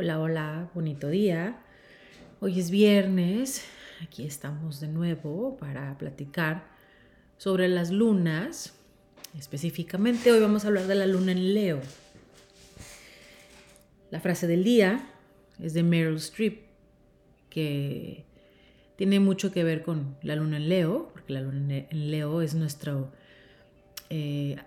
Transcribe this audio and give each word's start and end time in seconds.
Hola, 0.00 0.20
hola, 0.20 0.70
bonito 0.74 1.08
día. 1.08 1.58
Hoy 2.38 2.60
es 2.60 2.70
viernes, 2.70 3.64
aquí 4.00 4.24
estamos 4.24 4.78
de 4.78 4.86
nuevo 4.86 5.56
para 5.56 5.98
platicar 5.98 6.68
sobre 7.36 7.66
las 7.66 7.90
lunas. 7.90 8.78
Específicamente 9.36 10.30
hoy 10.30 10.38
vamos 10.38 10.64
a 10.64 10.68
hablar 10.68 10.86
de 10.86 10.94
la 10.94 11.08
luna 11.08 11.32
en 11.32 11.52
Leo. 11.52 11.80
La 14.12 14.20
frase 14.20 14.46
del 14.46 14.62
día 14.62 15.04
es 15.60 15.74
de 15.74 15.82
Meryl 15.82 16.18
Streep, 16.18 16.60
que 17.50 18.24
tiene 18.94 19.18
mucho 19.18 19.50
que 19.50 19.64
ver 19.64 19.82
con 19.82 20.16
la 20.22 20.36
luna 20.36 20.58
en 20.58 20.68
Leo, 20.68 21.08
porque 21.12 21.32
la 21.32 21.40
luna 21.40 21.76
en 21.90 22.10
Leo 22.12 22.40
es 22.40 22.54
nuestro, 22.54 23.10
eh, 24.10 24.58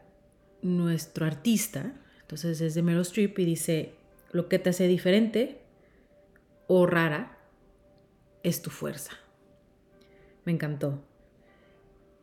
nuestro 0.61 1.25
artista. 1.25 1.93
Entonces 2.20 2.59
es 2.59 2.74
de 2.74 2.82
Meryl 2.82 3.04
Streep 3.04 3.39
y 3.39 3.46
dice, 3.46 3.93
lo 4.32 4.50
que 4.50 4.60
te 4.60 4.70
hace 4.70 4.88
diferente 4.88 5.62
o 6.68 6.86
rara 6.86 7.38
es 8.44 8.62
tu 8.62 8.70
fuerza. 8.70 9.14
Me 10.46 10.52
encantó. 10.52 11.04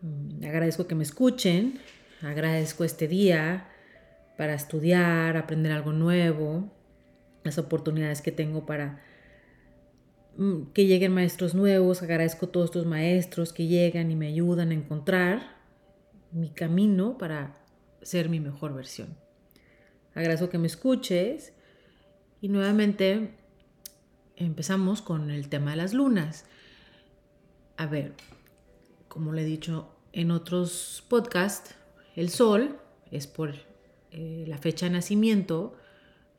Mm, 0.01 0.45
agradezco 0.45 0.87
que 0.87 0.95
me 0.95 1.03
escuchen, 1.03 1.81
agradezco 2.23 2.85
este 2.85 3.09
día 3.09 3.69
para 4.37 4.55
estudiar, 4.55 5.37
aprender 5.37 5.73
algo 5.73 5.93
nuevo, 5.93 6.73
las 7.45 7.59
oportunidades 7.59 8.23
que 8.23 8.33
tengo 8.33 8.67
para 8.67 9.03
mm, 10.37 10.73
que 10.73 10.87
lleguen 10.87 11.13
maestros 11.13 11.55
nuevos, 11.55 12.03
agradezco 12.03 12.47
a 12.47 12.53
todos 12.53 12.67
estos 12.67 12.87
maestros 12.87 13.53
que 13.53 13.67
llegan 13.67 14.11
y 14.11 14.17
me 14.17 14.29
ayudan 14.29 14.71
a 14.71 14.75
encontrar 14.75 15.59
mi 16.31 16.51
camino 16.51 17.19
para 17.19 17.59
ser 18.03 18.29
mi 18.29 18.41
mejor 18.41 18.75
versión. 18.75 19.17
Agradezco 20.15 20.49
que 20.49 20.59
me 20.59 20.67
escuches 20.67 21.53
y 22.41 22.49
nuevamente 22.49 23.35
empezamos 24.37 25.03
con 25.03 25.31
el 25.31 25.49
tema 25.49 25.73
de 25.73 25.77
las 25.79 25.95
lunas. 25.95 26.45
A 27.77 27.87
ver, 27.87 28.15
como 29.09 29.33
le 29.33 29.43
he 29.43 29.45
dicho 29.45 29.89
en 30.13 30.31
otros 30.31 31.05
podcasts, 31.09 31.75
el 32.17 32.31
sol 32.31 32.79
es 33.11 33.27
por 33.27 33.55
eh, 34.11 34.45
la 34.47 34.59
fecha 34.59 34.87
de 34.87 34.93
nacimiento, 34.93 35.75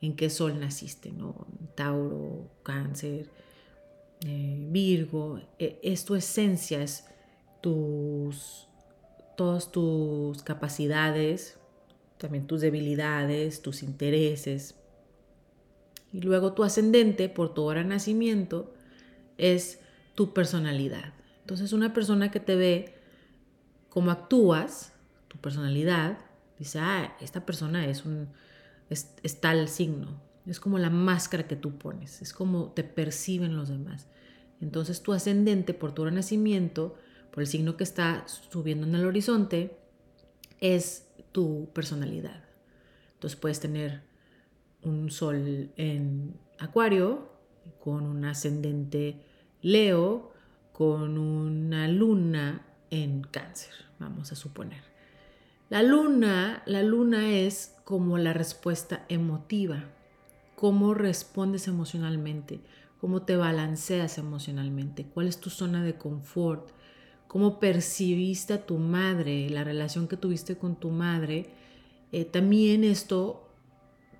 en 0.01 0.15
qué 0.15 0.29
sol 0.29 0.59
naciste, 0.59 1.11
¿no? 1.11 1.47
Tauro, 1.75 2.49
cáncer, 2.63 3.29
eh, 4.25 4.65
Virgo, 4.69 5.41
e, 5.57 5.79
es 5.83 6.05
tu 6.05 6.15
esencia, 6.15 6.81
es 6.81 7.05
tus, 7.61 8.67
todas 9.35 9.71
tus 9.71 10.41
capacidades, 10.43 11.57
también 12.17 12.47
tus 12.47 12.61
debilidades, 12.61 13.61
tus 13.61 13.83
intereses, 13.83 14.78
y 16.11 16.21
luego 16.21 16.53
tu 16.53 16.63
ascendente 16.63 17.29
por 17.29 17.53
tu 17.53 17.63
hora 17.63 17.81
de 17.81 17.89
nacimiento 17.89 18.73
es 19.37 19.79
tu 20.15 20.33
personalidad. 20.33 21.13
Entonces 21.41 21.73
una 21.73 21.93
persona 21.93 22.31
que 22.31 22.39
te 22.39 22.55
ve 22.55 22.95
cómo 23.89 24.11
actúas, 24.11 24.93
tu 25.27 25.37
personalidad, 25.37 26.19
dice, 26.57 26.79
ah, 26.79 27.15
esta 27.21 27.45
persona 27.45 27.85
es, 27.85 28.05
un, 28.05 28.29
es, 28.89 29.15
tal 29.39 29.67
signo. 29.67 30.21
Es 30.45 30.59
como 30.59 30.77
la 30.79 30.89
máscara 30.89 31.47
que 31.47 31.55
tú 31.55 31.77
pones, 31.77 32.21
es 32.21 32.33
como 32.33 32.71
te 32.71 32.83
perciben 32.83 33.55
los 33.55 33.69
demás. 33.69 34.07
Entonces 34.61 35.03
tu 35.03 35.13
ascendente 35.13 35.73
por 35.73 35.93
tu 35.93 36.01
hora 36.01 36.11
de 36.11 36.15
nacimiento, 36.15 36.95
por 37.31 37.43
el 37.43 37.47
signo 37.47 37.77
que 37.77 37.83
está 37.83 38.25
subiendo 38.27 38.87
en 38.87 38.95
el 38.95 39.05
horizonte, 39.05 39.77
es 40.59 41.07
tu 41.31 41.69
personalidad. 41.73 42.43
Entonces 43.13 43.39
puedes 43.39 43.59
tener 43.59 44.08
un 44.83 45.11
sol 45.11 45.71
en 45.75 46.35
Acuario, 46.57 47.29
con 47.79 48.05
un 48.05 48.25
ascendente 48.25 49.21
Leo, 49.61 50.31
con 50.71 51.17
una 51.17 51.87
luna 51.87 52.65
en 52.89 53.21
Cáncer, 53.21 53.73
vamos 53.99 54.31
a 54.31 54.35
suponer. 54.35 54.81
La 55.69 55.83
luna, 55.83 56.63
la 56.65 56.83
luna 56.83 57.29
es 57.29 57.75
como 57.83 58.17
la 58.17 58.33
respuesta 58.33 59.05
emotiva, 59.09 59.83
cómo 60.55 60.93
respondes 60.93 61.67
emocionalmente, 61.67 62.61
cómo 62.99 63.21
te 63.21 63.35
balanceas 63.35 64.17
emocionalmente, 64.17 65.05
cuál 65.05 65.27
es 65.27 65.39
tu 65.39 65.49
zona 65.49 65.83
de 65.83 65.95
confort, 65.95 66.71
cómo 67.27 67.59
percibiste 67.59 68.53
a 68.53 68.65
tu 68.65 68.77
madre, 68.77 69.49
la 69.49 69.63
relación 69.63 70.07
que 70.07 70.17
tuviste 70.17 70.57
con 70.57 70.75
tu 70.75 70.89
madre. 70.89 71.51
Eh, 72.11 72.25
también 72.25 72.83
esto 72.83 73.48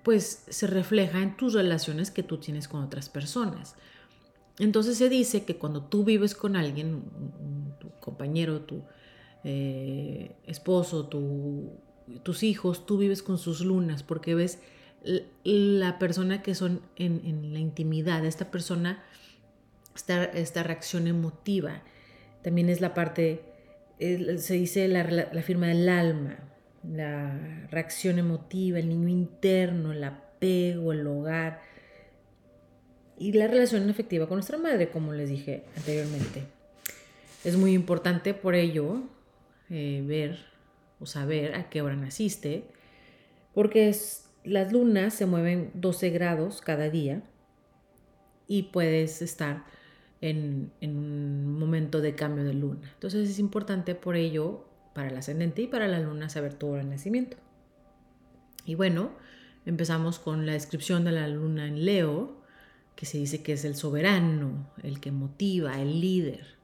pues 0.02 0.44
se 0.48 0.66
refleja 0.66 1.22
en 1.22 1.36
tus 1.36 1.54
relaciones 1.54 2.10
que 2.10 2.22
tú 2.22 2.38
tienes 2.38 2.68
con 2.68 2.82
otras 2.82 3.08
personas. 3.08 3.76
Entonces 4.58 4.98
se 4.98 5.08
dice 5.08 5.44
que 5.44 5.56
cuando 5.56 5.82
tú 5.84 6.04
vives 6.04 6.34
con 6.34 6.56
alguien, 6.56 7.02
tu 7.78 7.90
compañero, 8.00 8.60
tu 8.60 8.82
eh, 9.44 10.36
esposo, 10.46 11.08
tus 12.22 12.42
hijos, 12.42 12.86
tú 12.86 12.98
vives 12.98 13.22
con 13.22 13.38
sus 13.38 13.60
lunas 13.62 14.02
porque 14.02 14.34
ves 14.34 14.58
la 15.44 15.98
persona 15.98 16.42
que 16.42 16.54
son 16.54 16.82
en, 16.96 17.52
la 17.54 17.58
intimidad, 17.58 18.24
esta 18.26 18.50
persona, 18.50 19.02
esta, 19.94 20.24
esta, 20.24 20.62
reacción 20.62 21.06
emotiva. 21.06 21.82
También 22.42 22.68
es 22.68 22.82
la 22.82 22.92
parte, 22.92 23.42
se 23.98 24.54
dice 24.54 24.88
la, 24.88 25.04
la 25.04 25.42
firma 25.42 25.68
del 25.68 25.88
alma, 25.88 26.49
la 26.82 27.66
reacción 27.70 28.18
emotiva, 28.18 28.78
el 28.78 28.88
niño 28.88 29.08
interno, 29.08 29.92
el 29.92 30.02
apego, 30.04 30.92
el 30.92 31.06
hogar 31.06 31.60
y 33.18 33.32
la 33.32 33.46
relación 33.46 33.88
efectiva 33.90 34.26
con 34.26 34.36
nuestra 34.36 34.56
madre, 34.56 34.88
como 34.88 35.12
les 35.12 35.28
dije 35.28 35.64
anteriormente. 35.76 36.44
Es 37.44 37.56
muy 37.56 37.74
importante 37.74 38.34
por 38.34 38.54
ello 38.54 39.02
eh, 39.68 40.02
ver 40.06 40.38
o 41.00 41.06
saber 41.06 41.54
a 41.54 41.68
qué 41.68 41.82
hora 41.82 41.96
naciste, 41.96 42.64
porque 43.54 43.94
las 44.44 44.72
lunas 44.72 45.14
se 45.14 45.26
mueven 45.26 45.70
12 45.74 46.10
grados 46.10 46.60
cada 46.60 46.88
día 46.88 47.22
y 48.46 48.64
puedes 48.64 49.22
estar 49.22 49.64
en, 50.22 50.72
en 50.80 50.96
un 50.96 51.58
momento 51.58 52.00
de 52.00 52.14
cambio 52.14 52.44
de 52.44 52.54
luna. 52.54 52.90
Entonces 52.94 53.28
es 53.28 53.38
importante 53.38 53.94
por 53.94 54.16
ello 54.16 54.64
para 54.94 55.08
el 55.08 55.16
ascendente 55.16 55.62
y 55.62 55.66
para 55.66 55.88
la 55.88 56.00
luna 56.00 56.28
saber 56.28 56.54
tu 56.54 56.68
hora 56.68 56.82
de 56.82 56.90
nacimiento. 56.90 57.36
Y 58.64 58.74
bueno, 58.74 59.10
empezamos 59.66 60.18
con 60.18 60.46
la 60.46 60.52
descripción 60.52 61.04
de 61.04 61.12
la 61.12 61.28
luna 61.28 61.66
en 61.66 61.84
Leo, 61.84 62.40
que 62.96 63.06
se 63.06 63.18
dice 63.18 63.42
que 63.42 63.54
es 63.54 63.64
el 63.64 63.76
soberano, 63.76 64.70
el 64.82 65.00
que 65.00 65.12
motiva, 65.12 65.80
el 65.80 66.00
líder. 66.00 66.58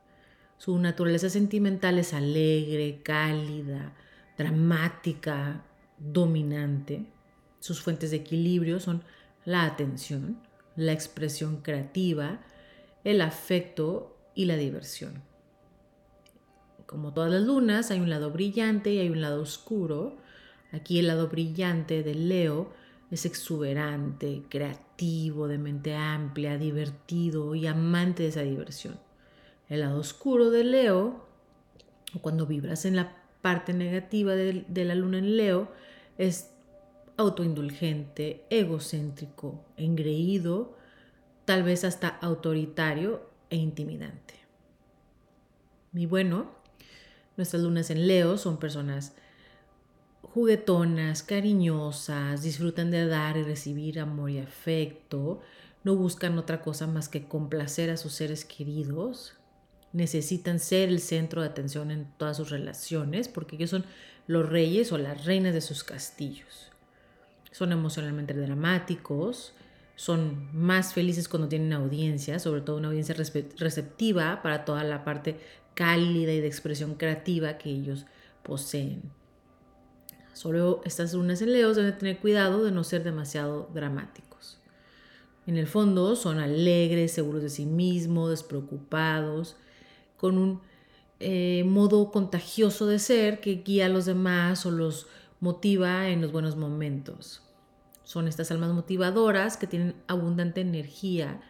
Su 0.59 0.79
naturaleza 0.79 1.31
sentimental 1.31 1.99
es 1.99 2.13
alegre, 2.13 3.01
cálida, 3.03 3.95
dramática, 4.37 5.65
dominante. 5.99 7.07
Sus 7.61 7.81
fuentes 7.81 8.11
de 8.11 8.19
equilibrio 8.19 8.81
son 8.81 9.03
la 9.45 9.65
atención, 9.65 10.39
la 10.77 10.93
expresión 10.93 11.63
creativa, 11.63 12.41
el 13.05 13.21
afecto 13.21 14.17
y 14.35 14.45
la 14.45 14.57
diversión 14.57 15.23
como 16.87 17.13
todas 17.13 17.31
las 17.31 17.43
lunas, 17.43 17.91
hay 17.91 18.01
un 18.01 18.11
lado 18.11 18.31
brillante 18.31 18.93
y 18.93 18.99
hay 18.99 19.11
un 19.11 19.21
lado 19.21 19.43
oscuro. 19.43 20.17
Aquí 20.73 20.99
el 20.99 21.09
lado 21.09 21.29
brillante 21.29 22.03
del 22.03 22.29
Leo 22.29 22.71
es 23.11 23.27
exuberante, 23.27 24.43
creativo, 24.49 25.49
de 25.49 25.59
mente 25.59 25.95
amplia, 25.95 26.59
divertido 26.59 27.55
y 27.55 27.67
amante 27.67 28.23
de 28.23 28.29
esa 28.31 28.43
diversión. 28.43 28.99
El 29.69 29.81
lado 29.81 29.99
oscuro 29.99 30.51
del 30.51 30.71
Leo, 30.71 31.27
cuando 32.21 32.47
vibras 32.47 32.85
en 32.85 32.97
la 32.97 33.17
parte 33.43 33.73
negativa 33.73 34.35
de, 34.35 34.65
de 34.69 34.85
la 34.85 34.95
luna 34.95 35.19
en 35.19 35.37
Leo, 35.37 35.71
es 36.19 36.51
autoindulgente, 37.17 38.45
egocéntrico, 38.51 39.65
engreído, 39.77 40.77
tal 41.45 41.63
vez 41.63 41.85
hasta 41.85 42.09
autoritario 42.09 43.29
e 43.51 43.57
intimidante. 43.57 44.35
Y 45.95 46.07
bueno, 46.07 46.56
Nuestras 47.37 47.63
lunas 47.63 47.91
en 47.91 48.07
Leo 48.07 48.39
son 48.39 48.59
personas 48.59 49.15
juguetonas, 50.23 51.23
cariñosas, 51.23 52.43
disfrutan 52.43 52.91
de 52.91 53.07
dar 53.07 53.37
y 53.37 53.43
recibir 53.43 54.01
amor 54.01 54.31
y 54.31 54.39
afecto, 54.39 55.41
no 55.85 55.97
buscan 55.97 56.39
otra 56.39 56.61
cosa 56.63 56.87
más 56.87 57.09
que 57.09 57.27
complacer 57.27 57.91
a 57.91 57.97
sus 57.97 58.13
seres 58.13 58.45
queridos, 58.45 59.35
necesitan 59.93 60.59
ser 60.59 60.89
el 60.89 61.01
centro 61.01 61.41
de 61.41 61.49
atención 61.49 61.91
en 61.91 62.07
todas 62.19 62.37
sus 62.37 62.51
relaciones 62.51 63.29
porque 63.29 63.57
ellos 63.57 63.71
son 63.71 63.87
los 64.27 64.49
reyes 64.49 64.93
o 64.93 64.99
las 64.99 65.25
reinas 65.25 65.55
de 65.55 65.61
sus 65.61 65.85
castillos. 65.85 66.71
Son 67.53 67.73
emocionalmente 67.73 68.35
dramáticos, 68.35 69.55
son 69.95 70.51
más 70.53 70.93
felices 70.93 71.29
cuando 71.29 71.49
tienen 71.49 71.73
audiencia, 71.73 72.39
sobre 72.39 72.61
todo 72.61 72.77
una 72.77 72.89
audiencia 72.89 73.15
receptiva 73.15 74.43
para 74.43 74.67
toda 74.67 74.85
la 74.85 75.05
parte 75.05 75.41
cálida 75.77 76.33
y 76.33 76.41
de 76.41 76.47
expresión 76.49 76.95
creativa 76.95 77.59
que 77.59 77.71
ellos 77.71 78.07
poseen. 78.43 79.03
Solo 80.33 80.81
estas 80.85 81.15
lunas 81.15 81.41
en 81.43 81.53
Leo 81.53 81.73
deben 81.75 81.97
tener 81.97 82.19
cuidado 82.19 82.65
de 82.65 82.73
no 82.73 82.83
ser 82.83 83.05
demasiado 83.05 83.71
dramáticos. 83.73 84.59
En 85.47 85.57
el 85.57 85.67
fondo 85.67 86.17
son 86.17 86.41
alegres, 86.41 87.13
seguros 87.13 87.43
de 87.43 87.51
sí 87.51 87.67
mismos, 87.67 88.31
despreocupados, 88.31 89.57
con 90.17 90.39
un 90.39 90.61
eh, 91.21 91.63
modo 91.65 92.11
contagioso 92.11 92.87
de 92.87 92.99
ser 92.99 93.41
que 93.41 93.63
guía 93.65 93.87
a 93.87 93.91
los 93.91 94.07
demás 94.07 94.67
o 94.67 94.71
los 94.71 95.07
motiva 95.41 96.09
en 96.09 96.23
los 96.23 96.33
buenos 96.33 96.57
momentos. 96.57 97.43
Son 98.03 98.29
estas 98.29 98.51
almas 98.51 98.71
motivadoras 98.71 99.57
que 99.57 99.67
tienen 99.67 99.95
abundante 100.09 100.63
energía 100.63 101.41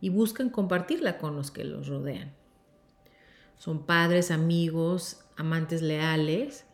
y 0.00 0.08
buscan 0.08 0.48
compartirla 0.48 1.18
con 1.18 1.36
los 1.36 1.50
que 1.50 1.64
los 1.64 1.88
rodean. 1.88 2.32
Son 3.64 3.86
padres, 3.86 4.30
amigos, 4.30 5.24
amantes 5.38 5.80
leales, 5.80 6.66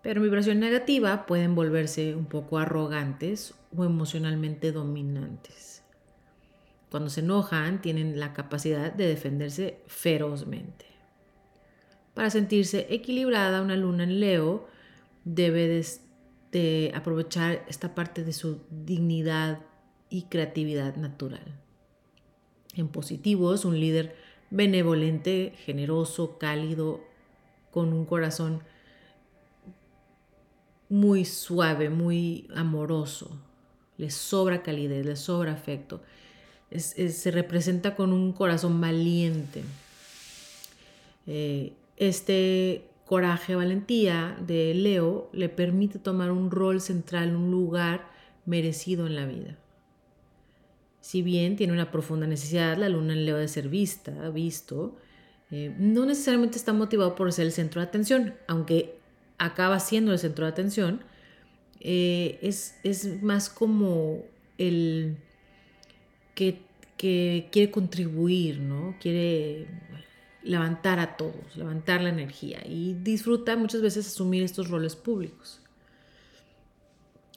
pero 0.00 0.20
en 0.20 0.22
vibración 0.22 0.60
negativa 0.60 1.26
pueden 1.26 1.56
volverse 1.56 2.14
un 2.14 2.26
poco 2.26 2.58
arrogantes 2.58 3.52
o 3.76 3.82
emocionalmente 3.84 4.70
dominantes. 4.70 5.82
Cuando 6.88 7.10
se 7.10 7.18
enojan 7.18 7.82
tienen 7.82 8.20
la 8.20 8.32
capacidad 8.32 8.92
de 8.92 9.08
defenderse 9.08 9.82
ferozmente. 9.88 10.86
Para 12.14 12.30
sentirse 12.30 12.86
equilibrada, 12.90 13.60
una 13.60 13.74
luna 13.74 14.04
en 14.04 14.20
Leo 14.20 14.68
debe 15.24 15.82
de, 16.52 16.92
aprovechar 16.94 17.64
esta 17.66 17.96
parte 17.96 18.22
de 18.22 18.32
su 18.32 18.60
dignidad 18.70 19.62
y 20.10 20.26
creatividad 20.26 20.94
natural. 20.94 21.60
En 22.76 22.86
positivo 22.86 23.52
es 23.52 23.64
un 23.64 23.80
líder 23.80 24.14
benevolente, 24.54 25.52
generoso, 25.64 26.38
cálido, 26.38 27.00
con 27.72 27.92
un 27.92 28.06
corazón 28.06 28.62
muy 30.88 31.24
suave, 31.24 31.90
muy 31.90 32.46
amoroso. 32.54 33.36
Le 33.98 34.10
sobra 34.10 34.62
calidez, 34.62 35.04
le 35.04 35.16
sobra 35.16 35.52
afecto. 35.52 36.02
se 36.70 37.30
representa 37.32 37.96
con 37.96 38.12
un 38.12 38.32
corazón 38.32 38.80
valiente. 38.80 39.64
Eh, 41.26 41.72
este 41.96 42.84
coraje, 43.06 43.56
valentía 43.56 44.36
de 44.40 44.72
Leo 44.74 45.30
le 45.32 45.48
permite 45.48 45.98
tomar 45.98 46.30
un 46.30 46.52
rol 46.52 46.80
central, 46.80 47.34
un 47.34 47.50
lugar 47.50 48.08
merecido 48.46 49.08
en 49.08 49.16
la 49.16 49.26
vida. 49.26 49.58
Si 51.04 51.20
bien 51.20 51.54
tiene 51.54 51.74
una 51.74 51.90
profunda 51.90 52.26
necesidad, 52.26 52.78
la 52.78 52.88
luna 52.88 53.12
en 53.12 53.26
Leo 53.26 53.36
de 53.36 53.46
ser 53.46 53.68
vista, 53.68 54.30
visto, 54.30 54.96
eh, 55.50 55.70
no 55.78 56.06
necesariamente 56.06 56.56
está 56.56 56.72
motivado 56.72 57.14
por 57.14 57.30
ser 57.30 57.44
el 57.44 57.52
centro 57.52 57.82
de 57.82 57.88
atención, 57.88 58.34
aunque 58.48 58.96
acaba 59.36 59.80
siendo 59.80 60.12
el 60.12 60.18
centro 60.18 60.46
de 60.46 60.52
atención, 60.52 61.04
eh, 61.80 62.38
es, 62.40 63.20
más 63.20 63.50
como 63.50 64.24
el 64.56 65.18
que, 66.34 66.62
que, 66.96 67.48
quiere 67.52 67.70
contribuir, 67.70 68.60
¿no? 68.60 68.96
Quiere 68.98 69.66
levantar 70.42 71.00
a 71.00 71.18
todos, 71.18 71.54
levantar 71.54 72.00
la 72.00 72.08
energía 72.08 72.62
y 72.66 72.94
disfruta 72.94 73.58
muchas 73.58 73.82
veces 73.82 74.06
asumir 74.06 74.42
estos 74.42 74.70
roles 74.70 74.96
públicos. 74.96 75.60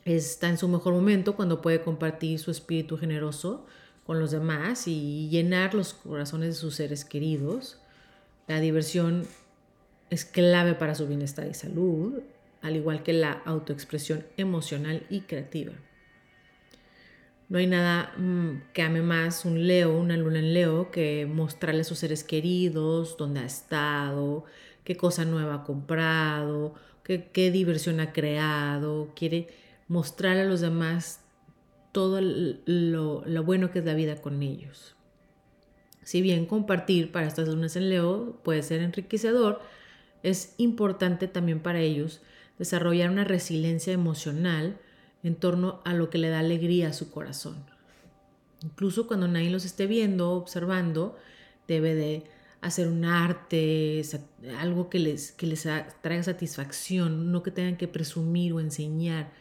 Está 0.07 0.47
en 0.47 0.57
su 0.57 0.69
mejor 0.69 0.93
momento 0.93 1.35
cuando 1.35 1.61
puede 1.61 1.81
compartir 1.81 2.39
su 2.39 2.49
espíritu 2.49 2.97
generoso 2.97 3.65
con 4.05 4.21
los 4.21 4.31
demás 4.31 4.87
y 4.87 5.27
llenar 5.27 5.73
los 5.73 5.93
corazones 5.93 6.47
de 6.47 6.53
sus 6.53 6.75
seres 6.75 7.03
queridos. 7.03 7.81
La 8.47 8.61
diversión 8.61 9.27
es 10.09 10.23
clave 10.23 10.75
para 10.75 10.95
su 10.95 11.07
bienestar 11.07 11.45
y 11.49 11.53
salud, 11.53 12.21
al 12.61 12.77
igual 12.77 13.03
que 13.03 13.11
la 13.11 13.33
autoexpresión 13.33 14.25
emocional 14.37 15.05
y 15.09 15.21
creativa. 15.21 15.73
No 17.49 17.57
hay 17.57 17.67
nada 17.67 18.13
mm, 18.17 18.71
que 18.71 18.83
ame 18.83 19.01
más 19.01 19.43
un 19.43 19.67
Leo, 19.67 19.99
una 19.99 20.15
luna 20.15 20.39
en 20.39 20.53
Leo, 20.53 20.89
que 20.89 21.25
mostrarle 21.25 21.81
a 21.81 21.83
sus 21.83 21.99
seres 21.99 22.23
queridos 22.23 23.17
dónde 23.17 23.41
ha 23.41 23.45
estado, 23.45 24.45
qué 24.85 24.95
cosa 24.95 25.25
nueva 25.25 25.55
ha 25.55 25.63
comprado, 25.65 26.75
qué, 27.03 27.29
qué 27.33 27.51
diversión 27.51 27.99
ha 27.99 28.13
creado. 28.13 29.11
Quiere 29.13 29.66
mostrarle 29.87 30.41
a 30.41 30.45
los 30.45 30.61
demás 30.61 31.21
todo 31.91 32.19
lo, 32.21 33.23
lo 33.25 33.43
bueno 33.43 33.71
que 33.71 33.79
es 33.79 33.85
la 33.85 33.93
vida 33.93 34.21
con 34.21 34.43
ellos. 34.43 34.95
Si 36.03 36.21
bien 36.21 36.45
compartir 36.45 37.11
para 37.11 37.27
estas 37.27 37.47
lunas 37.47 37.75
en 37.75 37.89
Leo 37.89 38.39
puede 38.43 38.63
ser 38.63 38.81
enriquecedor, 38.81 39.61
es 40.23 40.53
importante 40.57 41.27
también 41.27 41.59
para 41.59 41.81
ellos 41.81 42.21
desarrollar 42.57 43.09
una 43.09 43.23
resiliencia 43.23 43.93
emocional 43.93 44.77
en 45.23 45.35
torno 45.35 45.81
a 45.85 45.93
lo 45.93 46.09
que 46.09 46.17
le 46.17 46.29
da 46.29 46.39
alegría 46.39 46.89
a 46.89 46.93
su 46.93 47.11
corazón. 47.11 47.65
Incluso 48.63 49.07
cuando 49.07 49.27
nadie 49.27 49.49
los 49.49 49.65
esté 49.65 49.85
viendo, 49.85 50.31
observando, 50.31 51.15
debe 51.67 51.93
de 51.93 52.23
hacer 52.61 52.87
un 52.87 53.05
arte, 53.05 54.01
algo 54.59 54.89
que 54.89 54.99
les, 54.99 55.31
que 55.31 55.45
les 55.45 55.67
traiga 56.01 56.23
satisfacción, 56.23 57.31
no 57.31 57.43
que 57.43 57.51
tengan 57.51 57.77
que 57.77 57.87
presumir 57.87 58.53
o 58.53 58.59
enseñar, 58.59 59.31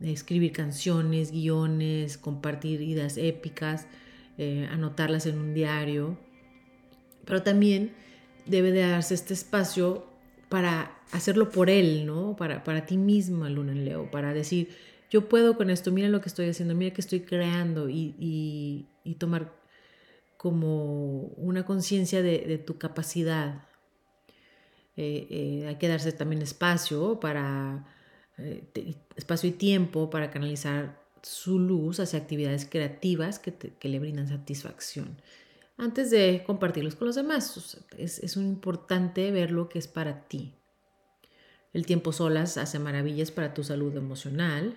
escribir 0.00 0.52
canciones, 0.52 1.32
guiones, 1.32 2.18
compartir 2.18 2.80
ideas 2.82 3.16
épicas, 3.16 3.86
eh, 4.36 4.68
anotarlas 4.70 5.26
en 5.26 5.38
un 5.38 5.54
diario. 5.54 6.18
Pero 7.24 7.42
también 7.42 7.92
debe 8.46 8.72
de 8.72 8.80
darse 8.80 9.14
este 9.14 9.34
espacio 9.34 10.06
para 10.48 10.98
hacerlo 11.12 11.50
por 11.50 11.70
él, 11.70 12.06
¿no? 12.06 12.36
Para, 12.36 12.64
para 12.64 12.86
ti 12.86 12.96
misma, 12.96 13.50
Luna 13.50 13.72
en 13.72 13.84
Leo, 13.84 14.10
para 14.10 14.32
decir, 14.32 14.68
yo 15.10 15.28
puedo 15.28 15.56
con 15.56 15.70
esto, 15.70 15.90
mira 15.90 16.08
lo 16.08 16.20
que 16.20 16.28
estoy 16.28 16.48
haciendo, 16.48 16.74
mira 16.74 16.94
que 16.94 17.00
estoy 17.00 17.20
creando 17.20 17.88
y, 17.88 18.86
tomar 19.18 19.52
como 20.36 21.22
una 21.36 21.64
conciencia 21.64 22.22
de, 22.22 22.58
tu 22.58 22.78
capacidad. 22.78 23.64
Eh, 24.96 25.26
eh, 25.30 25.66
hay 25.68 25.76
que 25.76 25.88
darse 25.88 26.12
también 26.12 26.42
espacio 26.42 27.20
para 27.20 27.86
eh, 28.38 28.64
espacio 29.16 29.48
y 29.48 29.52
tiempo 29.52 30.10
para 30.10 30.30
canalizar 30.30 31.02
su 31.22 31.58
luz 31.58 32.00
hacia 32.00 32.18
actividades 32.18 32.66
creativas 32.66 33.38
que, 33.38 33.72
le 33.88 33.98
brindan 33.98 34.28
satisfacción 34.28 35.20
antes 35.76 36.10
de 36.10 36.42
compartirlos 36.46 36.96
con 36.96 37.06
los 37.06 37.16
demás. 37.16 37.78
Es, 37.96 38.18
es 38.18 38.36
importante 38.36 39.30
ver 39.30 39.50
lo 39.50 39.68
que 39.68 39.78
es 39.78 39.88
para 39.88 40.26
ti. 40.26 40.54
El 41.72 41.86
tiempo 41.86 42.12
solas 42.12 42.56
hace 42.56 42.78
maravillas 42.78 43.30
para 43.30 43.54
tu 43.54 43.62
salud 43.62 43.96
emocional. 43.96 44.76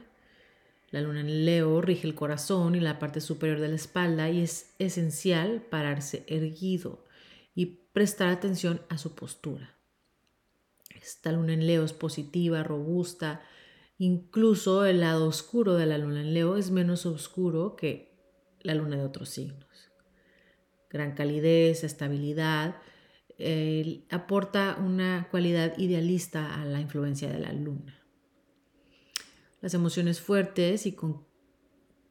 La 0.91 1.01
luna 1.01 1.21
en 1.21 1.45
Leo 1.45 1.81
rige 1.81 2.07
el 2.07 2.15
corazón 2.15 2.75
y 2.75 2.79
la 2.79 2.99
parte 2.99 3.21
superior 3.21 3.59
de 3.59 3.69
la 3.69 3.75
espalda 3.75 4.29
y 4.29 4.41
es 4.41 4.73
esencial 4.77 5.61
pararse 5.69 6.23
erguido 6.27 7.05
y 7.55 7.65
prestar 7.93 8.29
atención 8.29 8.81
a 8.89 8.97
su 8.97 9.15
postura. 9.15 9.80
Esta 11.01 11.31
luna 11.31 11.53
en 11.53 11.65
Leo 11.65 11.83
es 11.83 11.93
positiva, 11.93 12.63
robusta, 12.63 13.41
incluso 13.97 14.85
el 14.85 14.99
lado 14.99 15.27
oscuro 15.27 15.75
de 15.75 15.85
la 15.85 15.97
luna 15.97 16.21
en 16.21 16.33
Leo 16.33 16.57
es 16.57 16.71
menos 16.71 17.05
oscuro 17.05 17.75
que 17.75 18.15
la 18.61 18.75
luna 18.75 18.97
de 18.97 19.03
otros 19.03 19.29
signos. 19.29 19.91
Gran 20.89 21.15
calidez, 21.15 21.83
estabilidad, 21.83 22.75
aporta 24.09 24.77
una 24.79 25.27
cualidad 25.31 25.77
idealista 25.77 26.61
a 26.61 26.65
la 26.65 26.79
influencia 26.79 27.31
de 27.31 27.39
la 27.39 27.53
luna 27.53 28.01
las 29.61 29.73
emociones 29.73 30.19
fuertes 30.19 30.85
y 30.85 30.93
con, 30.93 31.25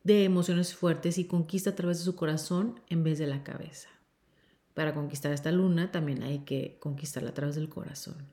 de 0.04 0.24
emociones 0.24 0.74
fuertes 0.74 1.18
y 1.18 1.26
conquista 1.26 1.70
a 1.70 1.74
través 1.76 1.98
de 1.98 2.04
su 2.04 2.16
corazón 2.16 2.80
en 2.88 3.02
vez 3.02 3.18
de 3.18 3.26
la 3.26 3.42
cabeza. 3.42 3.88
Para 4.74 4.94
conquistar 4.94 5.32
esta 5.32 5.52
luna 5.52 5.90
también 5.90 6.22
hay 6.22 6.40
que 6.40 6.78
conquistarla 6.80 7.30
a 7.30 7.34
través 7.34 7.56
del 7.56 7.68
corazón. 7.68 8.28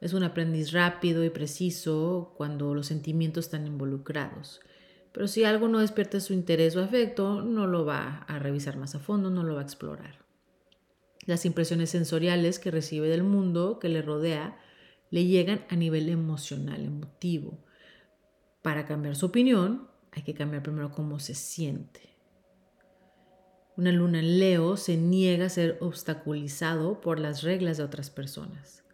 Es 0.00 0.12
un 0.12 0.22
aprendiz 0.22 0.72
rápido 0.72 1.24
y 1.24 1.30
preciso 1.30 2.34
cuando 2.36 2.74
los 2.74 2.86
sentimientos 2.86 3.46
están 3.46 3.66
involucrados. 3.66 4.60
Pero 5.12 5.28
si 5.28 5.44
algo 5.44 5.68
no 5.68 5.78
despierta 5.78 6.20
su 6.20 6.34
interés 6.34 6.76
o 6.76 6.82
afecto, 6.82 7.40
no 7.40 7.66
lo 7.66 7.86
va 7.86 8.24
a 8.28 8.38
revisar 8.38 8.76
más 8.76 8.94
a 8.94 8.98
fondo, 8.98 9.30
no 9.30 9.42
lo 9.42 9.54
va 9.54 9.60
a 9.60 9.64
explorar. 9.64 10.24
Las 11.24 11.46
impresiones 11.46 11.90
sensoriales 11.90 12.58
que 12.58 12.70
recibe 12.70 13.08
del 13.08 13.22
mundo 13.22 13.78
que 13.78 13.88
le 13.88 14.02
rodea 14.02 14.58
le 15.10 15.24
llegan 15.24 15.64
a 15.70 15.76
nivel 15.76 16.08
emocional, 16.08 16.84
emotivo. 16.84 17.64
Para 18.62 18.84
cambiar 18.84 19.16
su 19.16 19.26
opinión, 19.26 19.88
hay 20.12 20.22
que 20.22 20.34
cambiar 20.34 20.62
primero 20.62 20.92
cómo 20.92 21.18
se 21.18 21.34
siente. 21.34 22.00
Una 23.76 23.92
luna 23.92 24.20
en 24.20 24.38
Leo 24.38 24.76
se 24.76 24.96
niega 24.96 25.46
a 25.46 25.50
ser 25.50 25.78
obstaculizado 25.80 27.00
por 27.00 27.18
las 27.18 27.42
reglas 27.42 27.76
de 27.76 27.84
otras 27.84 28.10
personas. 28.10 28.85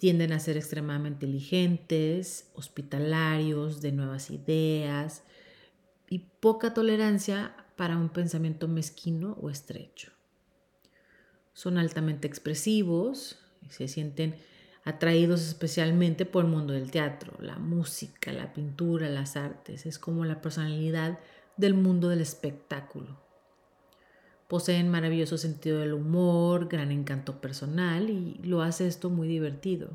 Tienden 0.00 0.32
a 0.32 0.40
ser 0.40 0.56
extremadamente 0.56 1.26
inteligentes, 1.26 2.50
hospitalarios, 2.54 3.82
de 3.82 3.92
nuevas 3.92 4.30
ideas 4.30 5.24
y 6.08 6.20
poca 6.40 6.72
tolerancia 6.72 7.54
para 7.76 7.98
un 7.98 8.08
pensamiento 8.08 8.66
mezquino 8.66 9.36
o 9.42 9.50
estrecho. 9.50 10.10
Son 11.52 11.76
altamente 11.76 12.26
expresivos, 12.26 13.40
se 13.68 13.88
sienten 13.88 14.36
atraídos 14.84 15.42
especialmente 15.46 16.24
por 16.24 16.46
el 16.46 16.50
mundo 16.50 16.72
del 16.72 16.90
teatro, 16.90 17.34
la 17.38 17.58
música, 17.58 18.32
la 18.32 18.54
pintura, 18.54 19.10
las 19.10 19.36
artes. 19.36 19.84
Es 19.84 19.98
como 19.98 20.24
la 20.24 20.40
personalidad 20.40 21.18
del 21.58 21.74
mundo 21.74 22.08
del 22.08 22.22
espectáculo. 22.22 23.20
Poseen 24.50 24.88
maravilloso 24.88 25.38
sentido 25.38 25.78
del 25.78 25.92
humor, 25.92 26.68
gran 26.68 26.90
encanto 26.90 27.40
personal 27.40 28.10
y 28.10 28.34
lo 28.42 28.62
hace 28.62 28.88
esto 28.88 29.08
muy 29.08 29.28
divertido. 29.28 29.90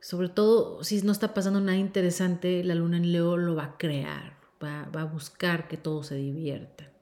Sobre 0.00 0.28
todo 0.28 0.84
si 0.84 1.02
no 1.02 1.10
está 1.10 1.34
pasando 1.34 1.60
nada 1.60 1.76
interesante, 1.78 2.62
la 2.62 2.76
luna 2.76 2.98
en 2.98 3.10
Leo 3.10 3.36
lo 3.36 3.56
va 3.56 3.64
a 3.64 3.76
crear, 3.76 4.38
va, 4.62 4.82
a 4.84 5.04
buscar 5.04 5.66
que 5.66 5.76
todo 5.76 6.04
se 6.04 6.14
divierta. 6.14 6.92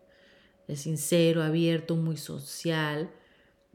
Es 0.68 0.80
sincero, 0.80 1.42
abierto, 1.42 1.96
muy 1.96 2.16
social 2.16 3.10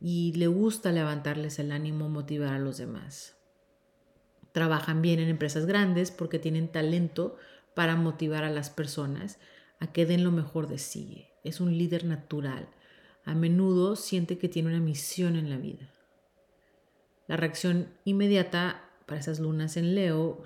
y 0.02 0.34
le 0.34 0.48
gusta 0.48 0.92
levantarles 0.92 1.60
el 1.60 1.72
ánimo, 1.72 2.10
motivar 2.10 2.54
a 2.54 2.60
los 2.60 2.78
demás. 2.78 3.38
Trabajan 4.52 5.04
bien 5.04 5.20
en 5.20 5.30
empresas 5.30 5.68
grandes 5.68 6.10
porque 6.10 6.40
tienen 6.40 6.72
talento 6.72 7.38
para 7.76 7.96
motivar 7.96 8.44
a 8.44 8.50
las 8.50 8.72
personas 8.72 9.38
a 9.80 9.94
que 9.94 10.08
den 10.08 10.24
lo 10.24 10.32
mejor 10.32 10.68
de 10.68 10.80
sí. 10.80 11.28
Es 11.46 11.62
un 11.62 11.78
líder 11.78 12.04
natural. 12.04 12.68
A 13.24 13.34
menudo 13.36 13.96
siente 13.96 14.38
que 14.38 14.50
tiene 14.50 14.70
una 14.70 14.80
misión 14.80 15.36
en 15.36 15.50
la 15.50 15.58
vida. 15.58 15.90
La 17.28 17.38
reacción 17.38 17.88
inmediata 18.04 18.90
para 19.06 19.20
esas 19.20 19.40
lunas 19.40 19.78
en 19.78 19.96
Leo 19.96 20.44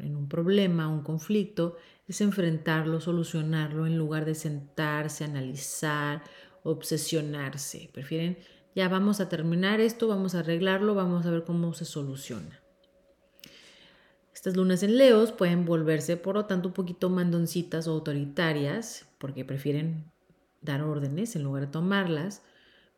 en 0.00 0.16
un 0.16 0.28
problema, 0.28 0.88
un 0.88 1.02
conflicto, 1.02 1.76
es 2.06 2.20
enfrentarlo, 2.20 3.00
solucionarlo 3.00 3.86
en 3.86 3.96
lugar 3.96 4.24
de 4.24 4.34
sentarse, 4.34 5.24
analizar, 5.24 6.22
obsesionarse. 6.62 7.90
Prefieren, 7.92 8.38
ya 8.74 8.88
vamos 8.88 9.20
a 9.20 9.28
terminar 9.28 9.80
esto, 9.80 10.08
vamos 10.08 10.34
a 10.34 10.40
arreglarlo, 10.40 10.94
vamos 10.94 11.24
a 11.26 11.30
ver 11.30 11.44
cómo 11.44 11.72
se 11.72 11.86
soluciona. 11.86 12.60
Estas 14.34 14.56
lunas 14.56 14.82
en 14.82 14.98
Leos 14.98 15.32
pueden 15.32 15.64
volverse, 15.64 16.16
por 16.16 16.34
lo 16.34 16.46
tanto, 16.46 16.68
un 16.68 16.74
poquito 16.74 17.08
mandoncitas 17.08 17.86
o 17.88 17.92
autoritarias, 17.92 19.06
porque 19.18 19.44
prefieren 19.44 20.11
dar 20.62 20.82
órdenes 20.82 21.36
en 21.36 21.42
lugar 21.42 21.66
de 21.66 21.72
tomarlas 21.72 22.42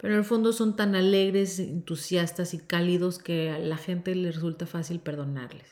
pero 0.04 0.14
en 0.14 0.18
el 0.18 0.24
fondo 0.24 0.52
son 0.52 0.76
tan 0.76 0.94
alegres, 0.94 1.58
entusiastas 1.58 2.54
y 2.54 2.58
cálidos 2.58 3.18
que 3.18 3.50
a 3.50 3.58
la 3.58 3.76
gente 3.76 4.14
le 4.14 4.32
resulta 4.32 4.66
fácil 4.66 5.00
perdonarles. 5.00 5.70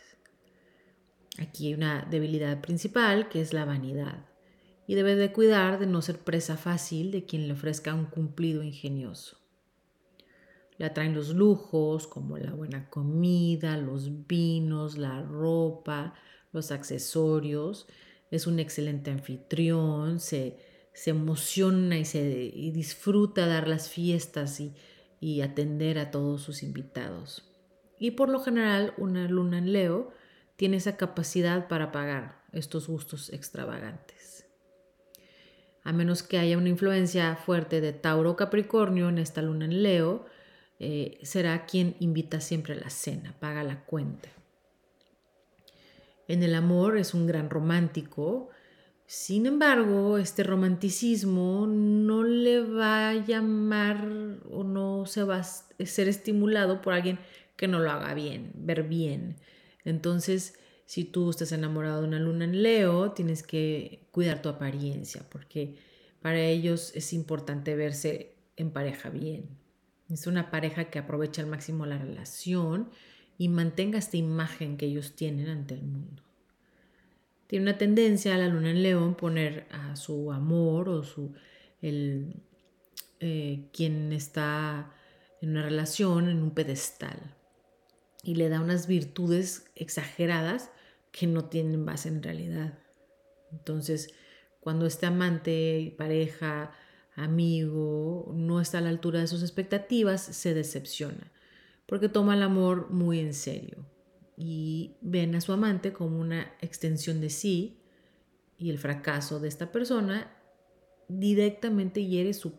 Aquí 1.39 1.67
hay 1.67 1.75
una 1.75 2.07
debilidad 2.11 2.61
principal 2.61 3.29
que 3.29 3.41
es 3.41 3.53
la 3.53 3.65
vanidad 3.65 4.27
y 4.87 4.95
debe 4.95 5.17
de 5.17 5.33
cuidar 5.33 5.79
de 5.79 5.87
no 5.87 6.03
ser 6.03 6.19
presa 6.19 6.57
fácil 6.57 7.11
de 7.11 7.25
quien 7.25 7.47
le 7.47 7.55
ofrezca 7.55 7.95
un 7.95 8.07
cumplido 8.07 8.63
ingenioso. 8.63 9.39
Le 10.79 10.87
atraen 10.87 11.15
los 11.15 11.35
lujos 11.35 12.07
como 12.07 12.39
la 12.39 12.53
buena 12.53 12.89
comida, 12.89 13.77
los 13.77 14.27
vinos, 14.27 14.97
la 14.97 15.23
ropa, 15.23 16.15
los 16.53 16.71
accesorios. 16.71 17.87
Es 18.31 18.47
un 18.47 18.59
excelente 18.59 19.11
anfitrión, 19.11 20.21
se 20.21 20.59
se 20.93 21.11
emociona 21.11 21.99
y, 21.99 22.05
se, 22.05 22.23
disfruta 22.23 23.47
dar 23.47 23.69
las 23.69 23.89
fiestas 23.89 24.61
y, 24.61 24.75
y 25.21 25.41
atender 25.41 25.99
a 25.99 26.11
todos 26.11 26.43
sus 26.43 26.63
invitados. 26.63 27.49
Y 27.99 28.13
por 28.13 28.29
lo 28.29 28.41
general, 28.41 28.95
una 28.99 29.29
luna 29.29 29.59
en 29.59 29.73
Leo 29.73 30.13
tiene 30.57 30.77
esa 30.77 30.97
capacidad 30.97 31.69
para 31.69 31.93
pagar 31.93 32.43
estos 32.53 32.89
gustos 32.89 33.33
extravagantes. 33.33 34.47
A 35.85 35.93
menos 35.93 36.23
que 36.23 36.39
haya 36.39 36.59
una 36.59 36.69
influencia 36.69 37.35
fuerte 37.37 37.81
de 37.81 37.93
Tauro 37.93 38.37
Capricornio 38.37 39.09
en 39.09 39.19
esta 39.19 39.43
luna 39.43 39.65
en 39.65 39.83
Leo, 39.83 40.27
eh, 40.79 41.19
será 41.23 41.67
quien 41.67 41.97
invita 42.01 42.41
siempre 42.41 42.75
a 42.75 42.77
la 42.77 42.91
cena, 42.91 43.35
paga 43.39 43.65
la 43.65 43.85
cuenta. 43.85 44.29
En 46.29 46.43
el 46.43 46.55
amor 46.55 46.97
es 46.97 47.15
un 47.15 47.27
gran 47.27 47.51
romántico, 47.51 48.51
sin 49.13 49.45
embargo, 49.45 50.17
este 50.17 50.43
romanticismo 50.43 51.67
no 51.67 52.25
le 52.25 52.63
va 52.63 53.11
a 53.11 53.15
llamar 53.15 54.09
o 54.51 54.65
no 54.65 55.05
se 55.05 55.23
va 55.23 55.37
a 55.37 55.45
ser 55.45 56.09
estimulado 56.09 56.81
por 56.81 56.95
alguien 56.95 57.19
que 57.55 57.69
no 57.69 57.79
lo 57.79 57.91
haga 57.91 58.15
bien, 58.15 58.53
ver 58.55 58.85
bien. 58.85 59.37
Entonces, 59.85 60.59
si 60.87 61.05
tú 61.05 61.29
estás 61.29 61.53
enamorado 61.53 62.01
de 62.01 62.09
una 62.09 62.21
luna 62.21 62.47
en 62.47 62.63
Leo, 62.63 63.13
tienes 63.13 63.43
que 63.43 64.09
cuidar 64.13 64.41
tu 64.41 64.49
apariencia, 64.49 65.29
porque 65.29 65.77
para 66.23 66.41
ellos 66.41 66.93
es 66.95 67.13
importante 67.13 67.77
verse 67.77 68.35
en 68.57 68.71
pareja 68.71 69.11
bien. 69.11 69.45
Es 70.09 70.27
una 70.27 70.51
pareja 70.51 70.85
que 70.85 70.99
aprovecha 70.99 71.43
al 71.43 71.49
máximo 71.49 71.85
la 71.85 71.99
relación 71.99 72.89
y 73.37 73.51
mantenga 73.51 73.99
esta 73.99 74.17
imagen 74.17 74.79
que 74.79 74.87
ellos 74.87 75.15
tienen 75.17 75.49
ante 75.49 75.75
el 75.75 75.83
mundo 75.83 76.23
tiene 77.53 77.65
una 77.69 77.77
tendencia 77.77 78.35
a 78.35 78.39
la 78.39 78.49
luna 78.49 78.71
en 78.71 78.83
león 78.83 79.15
poner 79.15 79.67
a 79.73 79.95
su 79.95 80.33
amor 80.33 80.89
o 80.89 81.05
su 81.05 81.35
el, 81.83 82.41
eh, 83.21 83.69
quien 83.75 84.11
está 84.15 84.91
en 85.43 85.51
una 85.51 85.63
relación 85.63 86.31
en 86.31 86.43
un 86.43 86.53
pedestal 86.53 87.37
y 88.23 88.37
le 88.37 88.49
da 88.49 88.63
unas 88.63 88.87
virtudes 88.87 89.67
exageradas 89.75 90.71
que 91.11 91.27
no 91.27 91.45
tienen 91.51 91.85
base 91.85 92.09
en 92.09 92.23
realidad. 92.23 92.79
Entonces, 93.51 94.15
cuando 94.61 94.87
este 94.87 95.05
amante, 95.05 95.95
pareja, 95.99 96.73
amigo 97.17 98.33
no 98.35 98.63
está 98.63 98.79
a 98.79 98.81
la 98.81 98.89
altura 98.89 99.21
de 99.21 99.27
sus 99.27 99.43
expectativas, 99.43 100.23
se 100.23 100.55
decepciona, 100.55 101.31
porque 101.85 102.09
toma 102.09 102.33
el 102.33 102.45
amor 102.45 102.91
muy 102.91 103.21
en 103.21 103.35
serio 103.35 103.92
y 104.37 104.97
ven 105.01 105.35
a 105.35 105.41
su 105.41 105.53
amante 105.53 105.93
como 105.93 106.19
una 106.19 106.55
extensión 106.61 107.21
de 107.21 107.31
sí 107.31 107.79
y 108.57 108.71
el 108.71 108.79
fracaso 108.79 109.41
de 109.41 109.49
esta 109.49 109.73
persona 109.73 110.37
directamente 111.09 112.05
hiere 112.07 112.33
su, 112.33 112.53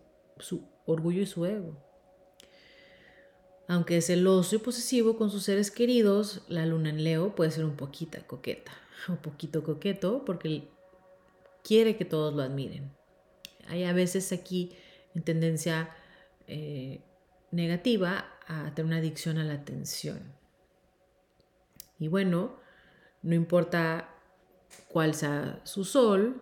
orgullo 0.86 1.22
y 1.22 1.26
su 1.26 1.46
ego. 1.46 1.82
Aunque 3.68 3.98
es 3.98 4.08
celoso 4.08 4.56
y 4.56 4.60
posesivo 4.60 5.18
con 5.18 5.30
sus 5.30 5.44
seres 5.44 5.72
queridos, 5.72 6.44
la 6.50 6.66
luna 6.66 6.90
en 6.90 7.04
Leo 7.04 7.36
puede 7.36 7.52
ser 7.52 7.66
un 7.66 7.78
poquito 7.78 8.20
coqueta, 8.28 8.74
un 9.08 9.18
poquito 9.18 9.64
coqueto 9.64 10.26
porque 10.26 10.68
quiere 11.64 11.96
que 11.96 12.06
todos 12.06 12.34
lo 12.34 12.44
admiren. 12.44 12.92
Hay 13.68 13.86
a 13.86 13.94
veces 13.94 14.34
aquí 14.34 14.74
en 15.16 15.24
tendencia 15.24 15.90
eh, 16.48 17.02
negativa 17.52 18.26
a 18.48 18.74
tener 18.76 18.88
una 18.88 18.98
adicción 18.98 19.38
a 19.38 19.46
la 19.46 19.54
atención. 19.54 20.43
Y 22.04 22.10
bueno, 22.10 22.58
no 23.22 23.34
importa 23.34 24.10
cuál 24.90 25.14
sea 25.14 25.62
su 25.64 25.86
sol, 25.86 26.42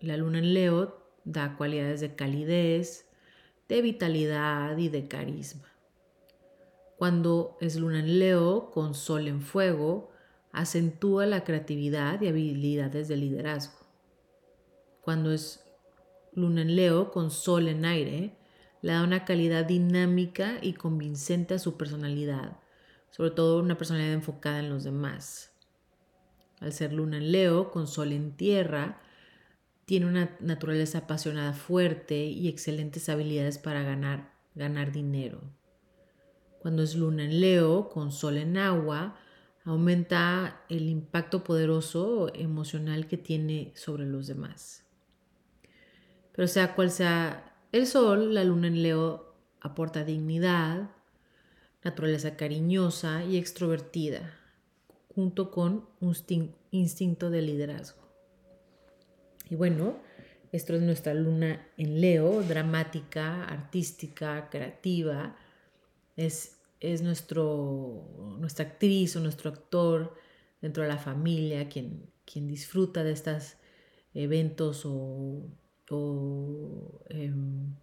la 0.00 0.16
luna 0.16 0.38
en 0.38 0.54
Leo 0.54 0.96
da 1.24 1.58
cualidades 1.58 2.00
de 2.00 2.14
calidez, 2.14 3.06
de 3.68 3.82
vitalidad 3.82 4.78
y 4.78 4.88
de 4.88 5.06
carisma. 5.06 5.70
Cuando 6.96 7.58
es 7.60 7.76
luna 7.76 7.98
en 7.98 8.18
Leo 8.18 8.70
con 8.70 8.94
sol 8.94 9.28
en 9.28 9.42
fuego, 9.42 10.10
acentúa 10.52 11.26
la 11.26 11.44
creatividad 11.44 12.22
y 12.22 12.28
habilidades 12.28 13.06
de 13.06 13.18
liderazgo. 13.18 13.86
Cuando 15.02 15.32
es 15.32 15.66
luna 16.32 16.62
en 16.62 16.76
Leo 16.76 17.10
con 17.10 17.30
sol 17.30 17.68
en 17.68 17.84
aire, 17.84 18.38
le 18.80 18.92
da 18.92 19.04
una 19.04 19.26
calidad 19.26 19.66
dinámica 19.66 20.56
y 20.62 20.72
convincente 20.72 21.52
a 21.52 21.58
su 21.58 21.76
personalidad 21.76 22.63
sobre 23.14 23.30
todo 23.30 23.60
una 23.60 23.78
personalidad 23.78 24.12
enfocada 24.12 24.58
en 24.58 24.70
los 24.70 24.82
demás. 24.82 25.52
Al 26.58 26.72
ser 26.72 26.92
luna 26.92 27.18
en 27.18 27.30
Leo, 27.30 27.70
con 27.70 27.86
sol 27.86 28.10
en 28.10 28.32
tierra, 28.32 29.00
tiene 29.84 30.06
una 30.06 30.36
naturaleza 30.40 30.98
apasionada 30.98 31.52
fuerte 31.52 32.24
y 32.24 32.48
excelentes 32.48 33.08
habilidades 33.08 33.58
para 33.58 33.84
ganar, 33.84 34.32
ganar 34.56 34.90
dinero. 34.90 35.42
Cuando 36.58 36.82
es 36.82 36.96
luna 36.96 37.24
en 37.24 37.40
Leo, 37.40 37.88
con 37.88 38.10
sol 38.10 38.36
en 38.36 38.56
agua, 38.56 39.16
aumenta 39.64 40.64
el 40.68 40.88
impacto 40.88 41.44
poderoso 41.44 42.34
emocional 42.34 43.06
que 43.06 43.16
tiene 43.16 43.70
sobre 43.76 44.06
los 44.06 44.26
demás. 44.26 44.82
Pero 46.32 46.48
sea 46.48 46.74
cual 46.74 46.90
sea 46.90 47.54
el 47.70 47.86
sol, 47.86 48.34
la 48.34 48.42
luna 48.42 48.66
en 48.66 48.82
Leo 48.82 49.36
aporta 49.60 50.02
dignidad, 50.02 50.90
naturaleza 51.84 52.36
cariñosa 52.36 53.24
y 53.24 53.36
extrovertida, 53.36 54.40
junto 55.14 55.50
con 55.50 55.86
un 56.00 56.16
instinto 56.70 57.30
de 57.30 57.42
liderazgo. 57.42 58.02
Y 59.50 59.54
bueno, 59.54 59.98
esto 60.50 60.74
es 60.74 60.82
nuestra 60.82 61.14
luna 61.14 61.68
en 61.76 62.00
Leo, 62.00 62.42
dramática, 62.42 63.44
artística, 63.44 64.48
creativa. 64.50 65.36
Es, 66.16 66.58
es 66.80 67.02
nuestro, 67.02 68.36
nuestra 68.38 68.64
actriz 68.64 69.14
o 69.16 69.20
nuestro 69.20 69.50
actor 69.50 70.14
dentro 70.62 70.82
de 70.82 70.88
la 70.88 70.98
familia 70.98 71.68
quien, 71.68 72.08
quien 72.24 72.48
disfruta 72.48 73.04
de 73.04 73.12
estos 73.12 73.56
eventos 74.14 74.84
o, 74.86 75.50
em, 77.10 77.74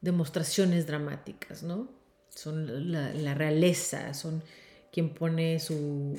demostraciones 0.00 0.86
dramáticas, 0.86 1.62
¿no? 1.62 1.97
Son 2.30 2.92
la, 2.92 3.34
realeza, 3.34 4.14
son 4.14 4.42
quien 4.92 5.10
pone 5.14 5.58
su, 5.60 6.18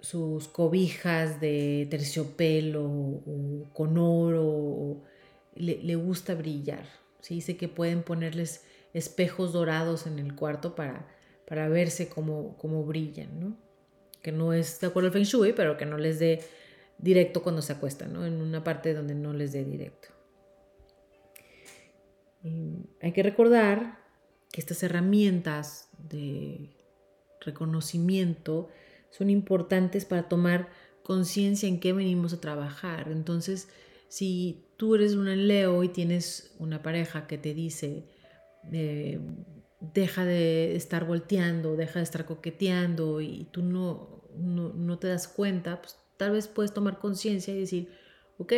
sus 0.00 0.48
cobijas 0.48 1.40
de 1.40 1.86
terciopelo 1.90 2.84
o 2.84 3.64
con 3.72 3.98
oro, 3.98 5.02
le, 5.54 5.94
gusta 5.96 6.34
brillar. 6.34 6.84
¿sí? 7.20 7.36
Dice 7.36 7.56
que 7.56 7.68
pueden 7.68 8.02
ponerles 8.02 8.64
espejos 8.94 9.52
dorados 9.52 10.06
en 10.06 10.18
el 10.18 10.34
cuarto 10.34 10.74
para, 10.74 11.06
para 11.46 11.68
verse 11.68 12.08
como 12.08 12.84
brillan, 12.84 13.40
¿no? 13.40 13.68
Que 14.22 14.32
no 14.32 14.52
es 14.52 14.80
de 14.80 14.88
acuerdo 14.88 15.08
al 15.08 15.12
Feng 15.12 15.24
Shui, 15.24 15.52
pero 15.52 15.76
que 15.76 15.86
no 15.86 15.96
les 15.96 16.18
dé 16.18 16.42
directo 16.98 17.42
cuando 17.42 17.62
se 17.62 17.72
acuestan, 17.72 18.12
¿no? 18.12 18.26
En 18.26 18.40
una 18.40 18.64
parte 18.64 18.94
donde 18.94 19.14
no 19.14 19.32
les 19.32 19.52
dé 19.52 19.64
directo. 19.64 20.08
hay 23.00 23.12
que 23.12 23.22
recordar 23.22 23.97
que 24.52 24.60
estas 24.60 24.82
herramientas 24.82 25.90
de 25.98 26.76
reconocimiento 27.40 28.68
son 29.10 29.30
importantes 29.30 30.04
para 30.04 30.28
tomar 30.28 30.68
conciencia 31.02 31.68
en 31.68 31.80
qué 31.80 31.92
venimos 31.92 32.32
a 32.32 32.40
trabajar. 32.40 33.08
Entonces, 33.10 33.68
si 34.08 34.66
tú 34.76 34.94
eres 34.94 35.14
un 35.14 35.48
Leo 35.48 35.82
y 35.84 35.88
tienes 35.88 36.54
una 36.58 36.82
pareja 36.82 37.26
que 37.26 37.38
te 37.38 37.54
dice, 37.54 38.04
eh, 38.72 39.20
deja 39.80 40.24
de 40.24 40.76
estar 40.76 41.06
volteando, 41.06 41.76
deja 41.76 42.00
de 42.00 42.04
estar 42.04 42.26
coqueteando 42.26 43.20
y 43.20 43.48
tú 43.52 43.62
no, 43.62 44.24
no, 44.36 44.98
te 44.98 45.08
das 45.08 45.28
cuenta, 45.28 45.80
pues 45.80 45.96
tal 46.16 46.32
vez 46.32 46.48
puedes 46.48 46.72
tomar 46.72 46.98
conciencia 46.98 47.54
y 47.54 47.60
decir, 47.60 47.88
ok, 48.38 48.52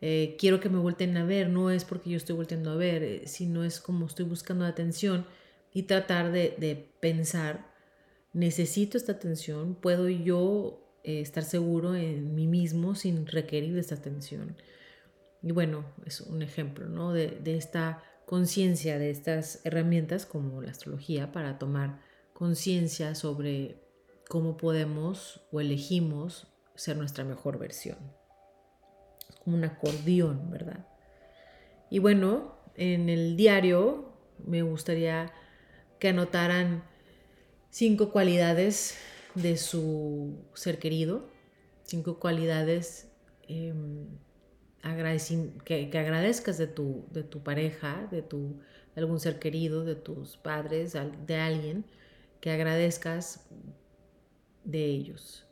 eh, 0.00 0.36
quiero 0.38 0.60
que 0.60 0.68
me 0.68 0.78
volteen 0.78 1.16
a 1.16 1.24
ver, 1.24 1.48
no 1.48 1.70
es 1.70 1.84
porque 1.84 2.10
yo 2.10 2.16
estoy 2.16 2.36
volteando 2.36 2.70
a 2.70 2.76
ver, 2.76 3.02
eh, 3.02 3.22
sino 3.26 3.64
es 3.64 3.80
como 3.80 4.06
estoy 4.06 4.26
buscando 4.26 4.64
atención 4.64 5.26
y 5.72 5.84
tratar 5.84 6.30
de, 6.32 6.90
pensar 7.00 7.66
necesito 8.32 8.96
esta 8.96 9.12
atención, 9.12 9.74
puedo 9.74 10.08
yo 10.08 11.00
eh, 11.02 11.20
estar 11.20 11.42
seguro 11.42 11.96
en 11.96 12.34
mí 12.34 12.46
mismo 12.46 12.94
sin 12.94 13.26
requerir 13.26 13.76
esta 13.78 13.96
atención. 13.96 14.56
Y 15.42 15.52
bueno, 15.52 15.84
es 16.04 16.20
un 16.20 16.42
ejemplo 16.42 16.88
¿no? 16.88 17.12
de, 17.12 17.40
esta 17.44 18.02
conciencia, 18.26 18.98
de 18.98 19.10
estas 19.10 19.60
herramientas 19.64 20.26
como 20.26 20.62
la 20.62 20.70
astrología 20.70 21.32
para 21.32 21.58
tomar 21.58 22.00
conciencia 22.34 23.14
sobre 23.14 23.82
cómo 24.28 24.56
podemos 24.56 25.40
o 25.50 25.60
elegimos 25.60 26.46
ser 26.74 26.96
nuestra 26.96 27.24
mejor 27.24 27.58
versión. 27.58 28.17
Un 29.48 29.64
acordeón, 29.64 30.50
¿verdad? 30.50 30.86
Y 31.88 32.00
bueno, 32.00 32.54
en 32.76 33.08
el 33.08 33.34
diario 33.36 34.12
me 34.44 34.60
gustaría 34.60 35.32
que 35.98 36.08
anotaran 36.08 36.84
cinco 37.70 38.12
cualidades 38.12 38.98
de 39.34 39.56
su 39.56 40.44
ser 40.52 40.78
querido, 40.78 41.30
cinco 41.84 42.18
cualidades 42.18 43.10
em, 43.48 44.06
que, 45.64 45.90
agradezcas 45.94 46.58
de 46.58 46.66
tu, 46.66 47.06
de 47.10 47.22
tu 47.22 47.42
pareja, 47.42 48.06
de, 48.10 48.20
tu, 48.20 48.60
algún 48.96 49.18
ser 49.18 49.38
querido, 49.38 49.82
de 49.84 49.94
tus 49.94 50.36
padres, 50.36 50.94
de 51.26 51.36
alguien, 51.36 51.86
que 52.42 52.50
agradezcas 52.50 53.48
de 54.64 54.84
ellos. 54.84 55.46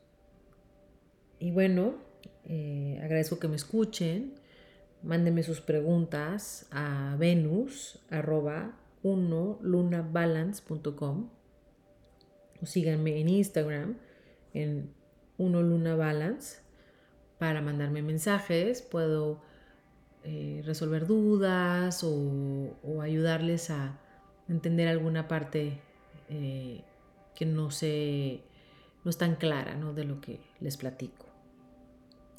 Y 1.38 1.50
bueno, 1.50 2.05
eh, 2.48 3.00
agradezco 3.02 3.38
que 3.38 3.48
me 3.48 3.56
escuchen. 3.56 4.34
Mándenme 5.02 5.42
sus 5.42 5.60
preguntas 5.60 6.66
a 6.70 7.16
venus 7.18 8.00
arroba 8.10 8.76
1 9.02 9.58
lunabalance.com 9.62 11.28
o 12.62 12.66
síganme 12.66 13.20
en 13.20 13.28
Instagram 13.28 13.96
en 14.54 14.90
Uno 15.38 15.62
Luna 15.62 15.94
Balance 15.96 16.60
para 17.38 17.60
mandarme 17.60 18.02
mensajes. 18.02 18.82
Puedo 18.82 19.40
eh, 20.24 20.62
resolver 20.64 21.06
dudas 21.06 22.02
o, 22.02 23.00
ayudarles 23.02 23.70
a 23.70 23.98
entender 24.48 24.88
alguna 24.88 25.28
parte 25.28 25.80
eh, 26.28 26.82
que 27.34 27.44
no, 27.44 27.70
sé, 27.70 28.40
no 29.04 29.10
es 29.10 29.18
tan 29.18 29.36
clara 29.36 29.76
de 29.76 30.04
lo 30.04 30.20
que 30.20 30.40
les 30.60 30.76
platico. 30.76 31.25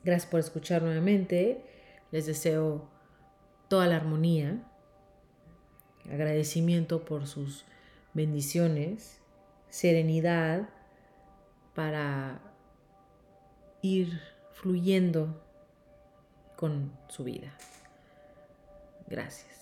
Gracias 0.07 0.31
por 0.31 0.39
escuchar 0.39 0.83
nuevamente. 0.83 1.61
Les 2.11 2.25
deseo 2.25 2.87
toda 3.67 3.87
la 3.87 3.97
armonía, 3.97 4.63
agradecimiento 6.09 7.03
por 7.03 7.27
sus 7.27 7.65
bendiciones 8.13 9.19
serenidad 9.69 10.69
para 11.75 12.39
ir 13.81 14.21
fluyendo 14.53 15.43
con 16.55 16.97
su 17.09 17.25
vida. 17.25 17.57
Gracias. 19.09 19.56